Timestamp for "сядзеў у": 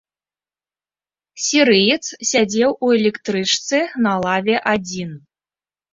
2.31-2.91